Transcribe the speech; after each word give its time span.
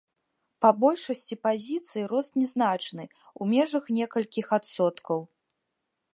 Па 0.65 0.69
большасці 0.83 1.37
пазіцый 1.47 2.03
рост 2.13 2.31
нязначны, 2.41 3.03
у 3.41 3.49
межах 3.53 3.85
некалькіх 4.01 4.47
адсоткаў. 4.61 5.19